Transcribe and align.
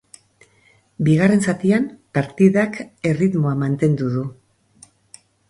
Bigarren 1.07 1.43
zatian 1.53 1.85
partidak 2.19 2.81
erritmoa 3.11 3.53
mantendu 3.61 4.11
du. 4.17 4.27